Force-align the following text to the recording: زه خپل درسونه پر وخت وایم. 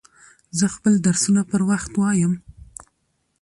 زه 0.57 0.65
خپل 0.75 0.93
درسونه 1.05 1.41
پر 1.49 1.61
وخت 1.69 1.91
وایم. 2.01 2.33